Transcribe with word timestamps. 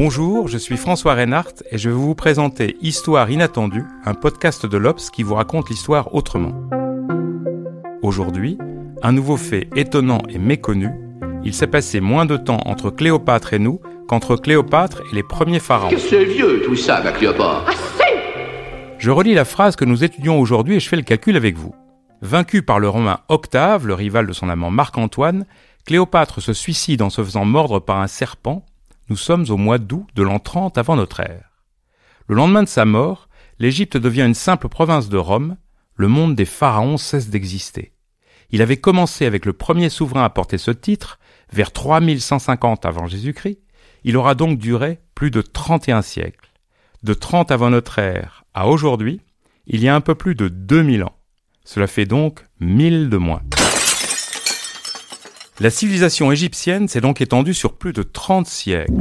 Bonjour, 0.00 0.46
je 0.46 0.58
suis 0.58 0.76
François 0.76 1.14
Reinhardt 1.14 1.64
et 1.72 1.76
je 1.76 1.90
vais 1.90 1.96
vous 1.96 2.14
présenter 2.14 2.76
Histoire 2.80 3.28
inattendue, 3.32 3.84
un 4.04 4.14
podcast 4.14 4.64
de 4.64 4.76
l'Obs 4.76 5.10
qui 5.10 5.24
vous 5.24 5.34
raconte 5.34 5.70
l'histoire 5.70 6.14
autrement. 6.14 6.52
Aujourd'hui, 8.00 8.58
un 9.02 9.10
nouveau 9.10 9.36
fait 9.36 9.68
étonnant 9.74 10.22
et 10.28 10.38
méconnu, 10.38 10.90
il 11.42 11.52
s'est 11.52 11.66
passé 11.66 11.98
moins 11.98 12.26
de 12.26 12.36
temps 12.36 12.60
entre 12.64 12.90
Cléopâtre 12.90 13.54
et 13.54 13.58
nous 13.58 13.80
qu'entre 14.06 14.36
Cléopâtre 14.36 15.02
et 15.10 15.16
les 15.16 15.24
premiers 15.24 15.58
pharaons. 15.58 15.90
Que 15.90 15.98
c'est 15.98 16.26
vieux 16.26 16.62
tout 16.64 16.76
ça, 16.76 17.02
ma 17.02 17.10
Cléopâtre 17.10 17.72
Je 18.98 19.10
relis 19.10 19.34
la 19.34 19.44
phrase 19.44 19.74
que 19.74 19.84
nous 19.84 20.04
étudions 20.04 20.38
aujourd'hui 20.38 20.76
et 20.76 20.80
je 20.80 20.88
fais 20.88 20.94
le 20.94 21.02
calcul 21.02 21.36
avec 21.36 21.56
vous. 21.56 21.74
Vaincu 22.22 22.62
par 22.62 22.78
le 22.78 22.88
romain 22.88 23.18
Octave, 23.28 23.84
le 23.84 23.94
rival 23.94 24.28
de 24.28 24.32
son 24.32 24.48
amant 24.48 24.70
Marc-Antoine, 24.70 25.44
Cléopâtre 25.86 26.40
se 26.40 26.52
suicide 26.52 27.02
en 27.02 27.10
se 27.10 27.24
faisant 27.24 27.44
mordre 27.44 27.80
par 27.80 27.98
un 27.98 28.06
serpent 28.06 28.64
nous 29.08 29.16
sommes 29.16 29.46
au 29.50 29.56
mois 29.56 29.78
d'août 29.78 30.06
de 30.14 30.22
l'an 30.22 30.38
30 30.38 30.78
avant 30.78 30.96
notre 30.96 31.20
ère. 31.20 31.64
Le 32.26 32.34
lendemain 32.34 32.62
de 32.62 32.68
sa 32.68 32.84
mort, 32.84 33.28
l'Égypte 33.58 33.96
devient 33.96 34.22
une 34.22 34.34
simple 34.34 34.68
province 34.68 35.08
de 35.08 35.16
Rome, 35.16 35.56
le 35.96 36.08
monde 36.08 36.34
des 36.34 36.44
pharaons 36.44 36.96
cesse 36.96 37.30
d'exister. 37.30 37.92
Il 38.50 38.62
avait 38.62 38.76
commencé 38.76 39.26
avec 39.26 39.44
le 39.44 39.52
premier 39.52 39.88
souverain 39.88 40.24
à 40.24 40.30
porter 40.30 40.58
ce 40.58 40.70
titre, 40.70 41.18
vers 41.52 41.72
3150 41.72 42.86
avant 42.86 43.06
Jésus-Christ, 43.06 43.58
il 44.04 44.16
aura 44.16 44.34
donc 44.34 44.58
duré 44.58 45.00
plus 45.14 45.30
de 45.30 45.42
31 45.42 46.02
siècles. 46.02 46.50
De 47.02 47.14
30 47.14 47.50
avant 47.50 47.70
notre 47.70 47.98
ère 47.98 48.44
à 48.54 48.68
aujourd'hui, 48.68 49.20
il 49.66 49.82
y 49.82 49.88
a 49.88 49.94
un 49.94 50.00
peu 50.00 50.14
plus 50.14 50.34
de 50.34 50.48
2000 50.48 51.04
ans. 51.04 51.16
Cela 51.64 51.86
fait 51.86 52.06
donc 52.06 52.44
1000 52.60 53.10
de 53.10 53.16
moins. 53.16 53.42
La 55.60 55.70
civilisation 55.70 56.30
égyptienne 56.30 56.86
s'est 56.86 57.00
donc 57.00 57.20
étendue 57.20 57.52
sur 57.52 57.72
plus 57.72 57.92
de 57.92 58.04
30 58.04 58.46
siècles. 58.46 58.92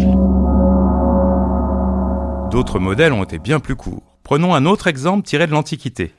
D'autres 2.49 2.79
modèles 2.79 3.13
ont 3.13 3.23
été 3.23 3.37
bien 3.37 3.59
plus 3.59 3.75
courts. 3.75 4.01
Prenons 4.23 4.55
un 4.55 4.65
autre 4.65 4.87
exemple 4.87 5.21
tiré 5.21 5.45
de 5.45 5.51
l'Antiquité. 5.51 6.13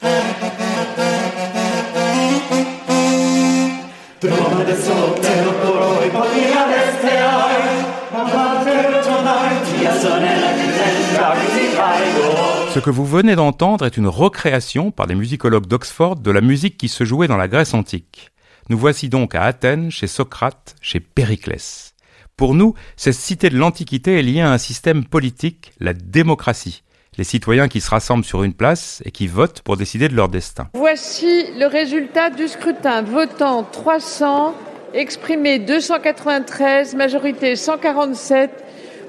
Ce 12.71 12.79
que 12.79 12.91
vous 12.91 13.05
venez 13.05 13.35
d'entendre 13.35 13.87
est 13.87 13.97
une 13.97 14.07
recréation 14.07 14.93
par 14.93 15.09
des 15.09 15.17
musicologues 15.17 15.67
d'Oxford 15.67 16.15
de 16.15 16.31
la 16.31 16.41
musique 16.41 16.77
qui 16.77 16.89
se 16.89 17.03
jouait 17.03 17.27
dans 17.27 17.37
la 17.37 17.49
Grèce 17.49 17.75
antique. 17.75 18.31
Nous 18.71 18.77
voici 18.77 19.09
donc 19.09 19.35
à 19.35 19.45
Athènes, 19.45 19.91
chez 19.91 20.07
Socrate, 20.07 20.77
chez 20.83 21.01
Périclès. 21.01 21.95
Pour 22.37 22.55
nous, 22.55 22.75
cette 22.97 23.15
cité 23.15 23.49
de 23.49 23.57
l'Antiquité 23.57 24.19
est 24.19 24.23
liée 24.23 24.43
à 24.43 24.53
un 24.53 24.59
système 24.59 25.07
politique, 25.07 25.73
la 25.81 25.95
démocratie. 25.95 26.83
Les 27.17 27.25
citoyens 27.25 27.69
qui 27.69 27.81
se 27.81 27.89
rassemblent 27.89 28.27
sur 28.27 28.45
une 28.45 28.53
place 28.53 29.03
et 29.07 29.11
qui 29.11 29.27
votent 29.27 29.63
pour 29.63 29.79
décider 29.79 30.09
de 30.09 30.15
leur 30.15 30.29
destin. 30.29 30.69
Voici 30.75 31.47
le 31.59 31.67
résultat 31.67 32.29
du 32.29 32.47
scrutin. 32.47 33.01
Votant 33.01 33.65
300, 33.65 34.55
exprimé 34.93 35.59
293, 35.59 36.95
majorité 36.95 37.57
147, 37.57 38.51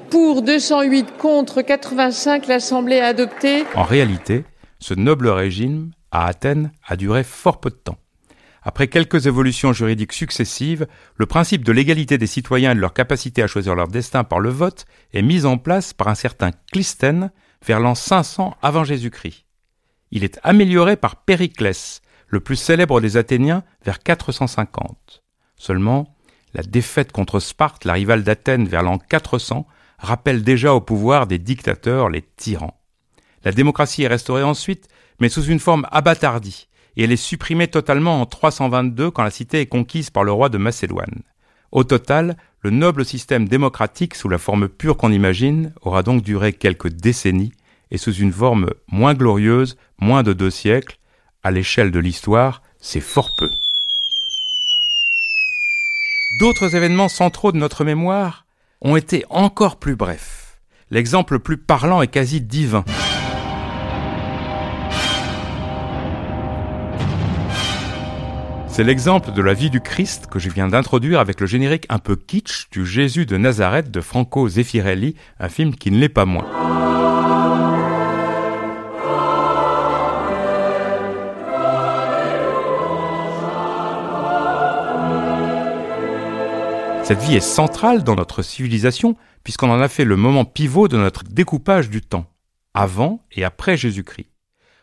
pour 0.10 0.42
208, 0.42 1.18
contre 1.18 1.62
85, 1.62 2.48
l'Assemblée 2.48 3.02
a 3.02 3.08
adopté. 3.08 3.66
En 3.76 3.84
réalité, 3.84 4.46
ce 4.80 4.94
noble 4.94 5.28
régime, 5.28 5.92
à 6.12 6.28
Athènes, 6.28 6.72
a 6.88 6.96
duré 6.96 7.26
fort 7.26 7.60
peu 7.60 7.70
de 7.70 7.76
temps. 7.76 7.98
Après 8.62 8.88
quelques 8.88 9.28
évolutions 9.28 9.74
juridiques 9.74 10.14
successives, 10.14 10.88
le 11.16 11.26
principe 11.26 11.64
de 11.64 11.72
l'égalité 11.72 12.18
des 12.18 12.28
citoyens 12.28 12.72
et 12.72 12.76
de 12.76 12.80
leur 12.80 12.94
capacité 12.94 13.42
à 13.42 13.48
choisir 13.48 13.76
leur 13.76 13.88
destin 13.88 14.24
par 14.24 14.40
le 14.40 14.50
vote 14.50 14.86
est 15.14 15.22
mis 15.22 15.46
en 15.46 15.58
place 15.58 15.94
par 15.94 16.10
un 16.10 16.16
certain 16.16 16.52
Clisthène 16.72 17.32
vers 17.66 17.80
l'an 17.80 17.96
500 17.96 18.56
avant 18.62 18.84
Jésus-Christ. 18.84 19.46
Il 20.12 20.24
est 20.24 20.40
amélioré 20.44 20.98
par 20.98 21.18
Périclès, 21.18 22.02
le 22.28 22.40
plus 22.40 22.56
célèbre 22.56 23.00
des 23.02 23.18
Athéniens, 23.18 23.64
vers 23.86 24.00
450. 24.00 25.24
Seulement, 25.56 26.16
la 26.54 26.64
défaite 26.64 27.12
contre 27.12 27.40
Sparte, 27.40 27.86
la 27.86 27.94
rivale 27.94 28.24
d'Athènes, 28.24 28.68
vers 28.68 28.84
l'an 28.84 28.98
400, 28.98 29.68
rappelle 30.00 30.44
déjà 30.44 30.74
au 30.74 30.82
pouvoir 30.82 31.28
des 31.28 31.40
dictateurs, 31.40 32.10
les 32.10 32.22
tyrans. 32.22 32.80
La 33.44 33.52
démocratie 33.52 34.04
est 34.04 34.08
restaurée 34.08 34.44
ensuite, 34.44 34.88
mais 35.20 35.30
sous 35.30 35.44
une 35.44 35.60
forme 35.60 35.88
abattardie, 35.92 36.68
et 37.00 37.04
elle 37.04 37.14
est 37.14 37.16
supprimée 37.16 37.70
totalement 37.70 38.22
en 38.22 38.26
322 38.26 39.10
quand 39.10 39.24
la 39.24 39.30
cité 39.32 39.62
est 39.62 39.68
conquise 39.68 40.10
par 40.10 40.26
le 40.26 40.34
roi 40.34 40.50
de 40.50 40.58
Macédoine. 40.58 41.22
Au 41.72 41.86
total, 41.86 42.36
le 42.60 42.72
noble 42.72 43.06
système 43.06 43.48
démocratique 43.48 44.16
sous 44.16 44.28
la 44.28 44.38
forme 44.38 44.68
pure 44.68 44.98
qu'on 44.98 45.14
imagine 45.14 45.72
aura 45.82 46.04
donc 46.04 46.24
duré 46.24 46.52
quelques 46.52 46.90
décennies 46.90 47.54
et 47.90 47.98
sous 47.98 48.12
une 48.12 48.34
forme 48.34 48.72
moins 48.92 49.14
glorieuse, 49.14 49.78
moins 50.02 50.24
de 50.24 50.34
deux 50.34 50.50
siècles, 50.50 50.98
à 51.42 51.52
l'échelle 51.52 51.92
de 51.92 52.00
l'histoire, 52.00 52.62
c'est 52.82 53.00
fort 53.00 53.30
peu. 53.38 53.50
D'autres 56.42 56.76
événements 56.76 57.08
centraux 57.08 57.54
de 57.54 57.58
notre 57.58 57.86
mémoire 57.86 58.46
ont 58.82 58.98
été 58.98 59.24
encore 59.30 59.78
plus 59.78 59.96
brefs. 59.96 60.60
L'exemple 60.92 61.36
le 61.36 61.40
plus 61.40 61.58
parlant 61.58 62.02
est 62.02 62.08
quasi 62.08 62.42
divin. 62.42 62.84
C'est 68.80 68.86
l'exemple 68.86 69.34
de 69.34 69.42
la 69.42 69.54
vie 69.54 69.70
du 69.70 69.82
Christ 69.82 70.28
que 70.28 70.40
je 70.40 70.50
viens 70.50 70.70
d'introduire 70.70 71.20
avec 71.20 71.42
le 71.42 71.48
générique 71.48 71.86
un 71.90 72.00
peu 72.00 72.16
kitsch 72.16 72.70
du 72.72 72.86
Jésus 72.86 73.26
de 73.26 73.36
Nazareth 73.36 73.92
de 73.92 74.00
Franco 74.00 74.48
Zeffirelli, 74.48 75.16
un 75.38 75.50
film 75.50 75.76
qui 75.76 75.92
ne 75.92 76.00
l'est 76.00 76.08
pas 76.08 76.24
moins. 76.24 76.46
Cette 87.04 87.20
vie 87.20 87.36
est 87.36 87.42
centrale 87.42 88.06
dans 88.06 88.16
notre 88.16 88.44
civilisation 88.44 89.18
puisqu'on 89.44 89.72
en 89.72 89.82
a 89.82 89.90
fait 89.90 90.06
le 90.06 90.16
moment 90.16 90.46
pivot 90.46 90.88
de 90.88 90.96
notre 90.96 91.26
découpage 91.26 91.90
du 91.90 92.02
temps, 92.02 92.28
avant 92.74 93.26
et 93.34 93.44
après 93.44 93.76
Jésus-Christ. 93.76 94.30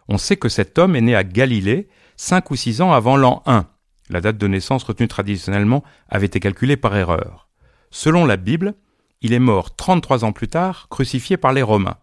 On 0.09 0.19
sait 0.19 0.37
que 0.37 0.51
cet 0.51 0.79
homme 0.79 0.97
est 0.97 1.01
né 1.01 1.17
à 1.17 1.25
Galilée 1.25 1.89
cinq 2.19 2.51
ou 2.51 2.57
six 2.57 2.83
ans 2.83 2.93
avant 2.93 3.17
l'an 3.17 3.43
1, 3.47 3.67
la 4.09 4.21
date 4.21 4.39
de 4.39 4.47
naissance 4.47 4.85
retenue 4.85 5.09
traditionnellement 5.09 5.83
avait 6.09 6.27
été 6.27 6.41
calculée 6.41 6.77
par 6.77 6.97
erreur. 6.97 7.49
Selon 7.91 8.25
la 8.25 8.37
Bible, 8.37 8.75
il 9.21 9.33
est 9.33 9.39
mort 9.39 9.75
33 9.77 10.25
ans 10.25 10.33
plus 10.33 10.49
tard, 10.49 10.89
crucifié 10.91 11.37
par 11.37 11.53
les 11.53 11.63
Romains. 11.63 11.99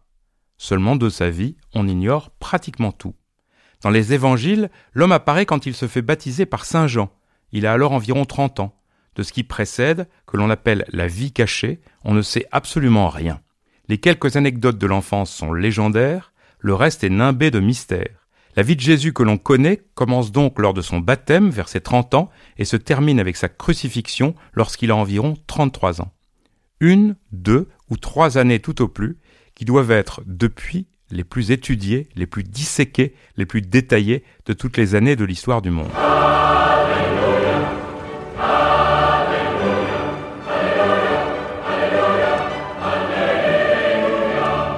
Seulement 0.58 0.96
de 0.96 1.10
sa 1.10 1.30
vie, 1.30 1.56
on 1.74 1.88
ignore 1.88 2.32
pratiquement 2.32 2.92
tout. 2.92 3.16
Dans 3.82 3.90
les 3.90 4.14
évangiles, 4.14 4.70
l'homme 4.94 5.12
apparaît 5.12 5.46
quand 5.46 5.66
il 5.66 5.76
se 5.76 5.88
fait 5.88 6.02
baptiser 6.02 6.46
par 6.46 6.66
Saint 6.66 6.88
Jean. 6.88 7.12
Il 7.52 7.68
a 7.68 7.74
alors 7.74 7.92
environ 7.92 8.26
30 8.26 8.62
ans. 8.62 8.80
De 9.16 9.24
ce 9.24 9.34
qui 9.34 9.44
précède, 9.44 10.08
que 10.26 10.38
l'on 10.38 10.50
appelle 10.50 10.86
la 10.92 11.08
vie 11.08 11.32
cachée, 11.32 11.82
on 12.04 12.14
ne 12.14 12.22
sait 12.22 12.48
absolument 12.52 13.10
rien. 13.10 13.42
Les 13.90 13.98
quelques 13.98 14.38
anecdotes 14.38 14.78
de 14.78 14.88
l'enfance 14.88 15.32
sont 15.32 15.54
légendaires, 15.54 16.34
le 16.60 16.74
reste 16.74 17.04
est 17.04 17.10
nimbé 17.10 17.52
de 17.52 17.60
mystères. 17.60 18.23
La 18.56 18.62
vie 18.62 18.76
de 18.76 18.82
Jésus 18.82 19.14
que 19.14 19.24
l'on 19.24 19.40
connaît 19.40 19.82
commence 19.96 20.32
donc 20.32 20.60
lors 20.60 20.76
de 20.76 20.82
son 20.82 21.00
baptême 21.00 21.50
vers 21.50 21.68
ses 21.68 21.82
30 21.82 22.14
ans 22.14 22.30
et 22.60 22.66
se 22.66 22.78
termine 22.78 23.20
avec 23.20 23.36
sa 23.36 23.50
crucifixion 23.50 24.36
lorsqu'il 24.54 24.92
a 24.92 24.96
environ 24.96 25.34
33 25.48 26.02
ans. 26.02 26.12
Une, 26.80 27.16
deux 27.32 27.68
ou 27.90 27.98
trois 27.98 28.38
années 28.38 28.60
tout 28.60 28.84
au 28.84 28.88
plus 28.88 29.18
qui 29.56 29.66
doivent 29.66 29.90
être 29.90 30.22
depuis 30.28 30.86
les 31.10 31.24
plus 31.24 31.50
étudiées, 31.50 32.10
les 32.16 32.28
plus 32.28 32.44
disséquées, 32.44 33.16
les 33.38 33.48
plus 33.48 33.62
détaillées 33.62 34.24
de 34.46 34.54
toutes 34.54 34.78
les 34.78 34.94
années 34.94 35.16
de 35.16 35.26
l'histoire 35.26 35.64
du 35.64 35.72
monde. 35.72 35.90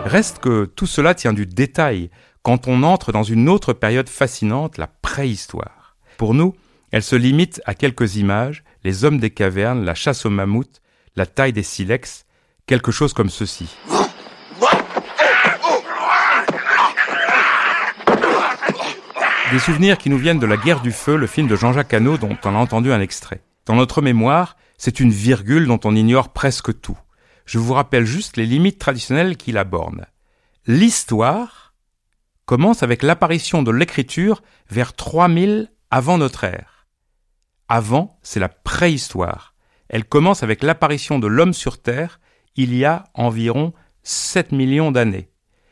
Reste 0.05 0.39
que 0.39 0.63
tout 0.63 0.87
cela 0.87 1.13
tient 1.13 1.33
du 1.33 1.45
détail, 1.45 2.09
quand 2.45 2.67
on 2.67 2.83
entre 2.83 3.11
dans 3.11 3.23
une 3.23 3.49
autre 3.49 3.73
période 3.73 4.07
fascinante, 4.07 4.77
la 4.77 4.85
préhistoire. 4.85 5.95
Pour 6.15 6.35
nous, 6.35 6.53
Elle 6.91 7.01
se 7.01 7.15
limite 7.15 7.59
à 7.65 7.73
quelques 7.73 8.17
images, 8.17 8.63
les 8.83 9.03
hommes 9.03 9.17
des 9.17 9.31
cavernes, 9.31 9.83
la 9.83 9.95
chasse 9.95 10.27
aux 10.27 10.29
mammouths, 10.29 10.79
la 11.15 11.25
taille 11.25 11.51
des 11.53 11.63
silex, 11.63 12.27
quelque 12.67 12.91
chose 12.91 13.13
comme 13.13 13.31
ceci. 13.31 13.75
Des 19.51 19.59
souvenirs 19.59 19.97
qui 19.97 20.11
nous 20.11 20.19
viennent 20.19 20.39
de 20.39 20.45
La 20.45 20.55
guerre 20.55 20.81
du 20.81 20.91
feu, 20.91 21.17
le 21.17 21.27
film 21.27 21.47
de 21.47 21.55
Jean-Jacques 21.55 21.95
Hano 21.95 22.17
dont 22.17 22.37
on 22.45 22.55
a 22.55 22.59
entendu 22.59 22.93
un 22.93 23.01
extrait. 23.01 23.41
Dans 23.65 23.75
notre 23.75 24.03
mémoire, 24.03 24.55
c'est 24.77 24.99
une 24.99 25.11
virgule 25.11 25.65
dont 25.65 25.79
on 25.83 25.95
ignore 25.95 26.29
presque 26.29 26.79
tout. 26.79 26.97
Je 27.47 27.57
vous 27.57 27.73
rappelle 27.73 28.05
juste 28.05 28.37
les 28.37 28.45
limites 28.45 28.77
traditionnelles 28.77 29.35
qui 29.35 29.51
la 29.51 29.63
bornent. 29.63 30.05
L'histoire 30.67 31.64
commence 32.45 32.83
avec 32.83 33.03
l'apparition 33.03 33.63
de 33.63 33.71
l'écriture 33.71 34.41
vers 34.69 34.93
3000 34.93 35.71
avant 35.91 36.17
notre 36.17 36.43
ère. 36.43 36.87
Avant, 37.67 38.19
c'est 38.21 38.39
la 38.39 38.49
préhistoire. 38.49 39.53
Elle 39.89 40.05
commence 40.05 40.43
avec 40.43 40.63
l'apparition 40.63 41.19
de 41.19 41.27
l'homme 41.27 41.53
sur 41.53 41.81
Terre 41.81 42.19
il 42.55 42.75
y 42.75 42.85
a 42.85 43.05
environ 43.13 43.73
7 44.03 44.51
millions 44.51 44.91
d'années. 44.91 45.29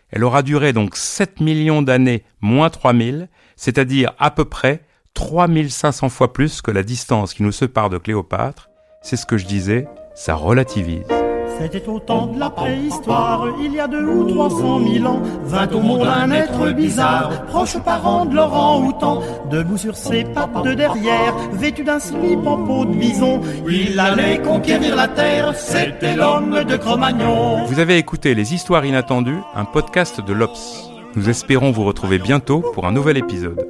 Elle 0.10 0.24
aura 0.24 0.44
duré 0.44 0.74
donc 0.74 0.96
7 0.96 1.40
millions 1.40 1.82
d'années 1.82 2.24
moins 2.42 2.70
3000, 2.70 3.30
c'est-à-dire 3.56 4.14
à 4.20 4.32
peu 4.32 4.46
près 4.46 4.82
3500 5.14 6.10
fois 6.10 6.34
plus 6.34 6.62
que 6.62 6.72
la 6.72 6.84
distance 6.84 7.34
qui 7.34 7.44
nous 7.44 7.52
sépare 7.52 7.90
de 7.90 7.98
Cléopâtre. 7.98 8.70
C'est 9.02 9.18
ce 9.18 9.26
que 9.26 9.38
je 9.38 9.46
disais, 9.46 9.88
ça 10.16 10.36
relativise. 10.36 11.23
C'était 11.64 11.88
au 11.88 11.98
temps 11.98 12.28
de 12.28 12.38
la 12.38 12.50
préhistoire, 12.50 13.48
il 13.64 13.72
y 13.72 13.80
a 13.80 13.88
deux 13.88 14.04
ou 14.04 14.30
trois 14.30 14.50
cent 14.50 14.80
mille 14.80 15.08
ans, 15.08 15.22
vint 15.46 15.70
au 15.70 15.80
monde 15.80 16.06
un 16.06 16.30
être 16.32 16.74
bizarre, 16.74 17.46
proche 17.46 17.78
parent 17.78 18.26
de 18.26 18.36
Laurent 18.36 18.84
Houtan, 18.84 19.22
debout 19.50 19.78
sur 19.78 19.96
ses 19.96 20.26
pattes 20.26 20.62
de 20.66 20.74
derrière, 20.74 21.34
vêtu 21.54 21.86
d'un 21.86 22.00
slip 22.00 22.46
en 22.46 22.58
peau 22.58 22.84
de 22.84 22.94
bison, 22.94 23.40
il 23.66 23.98
allait 23.98 24.42
conquérir 24.42 24.98
la 24.98 25.08
terre, 25.08 25.56
c'était 25.56 26.18
l'homme 26.18 26.66
de 26.66 26.76
Cro-Magnon. 26.76 27.64
Vous 27.66 27.80
avez 27.80 27.98
écouté 27.98 28.36
Les 28.36 28.54
Histoires 28.54 28.84
Inattendues, 28.84 29.40
un 29.56 29.64
podcast 29.64 30.20
de 30.20 30.34
l'Obs. 30.34 30.92
Nous 31.16 31.30
espérons 31.30 31.72
vous 31.72 31.86
retrouver 31.86 32.20
bientôt 32.20 32.62
pour 32.74 32.88
un 32.88 32.92
nouvel 32.92 33.16
épisode. 33.16 33.66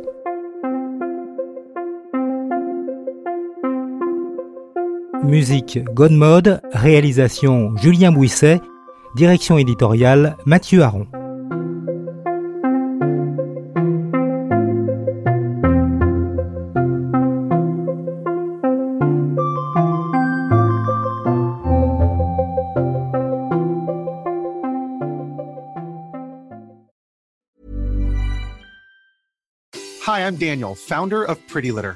Musique 5.23 5.79
Godmode, 5.93 6.59
réalisation 6.73 7.75
Julien 7.77 8.11
Bouisset, 8.11 8.59
direction 9.15 9.57
éditoriale 9.57 10.35
Mathieu 10.45 10.83
Aron. 10.83 11.07
Hi, 30.05 30.27
I'm 30.27 30.35
Daniel, 30.35 30.75
founder 30.75 31.23
of 31.23 31.37
Pretty 31.47 31.71
Litter. 31.71 31.95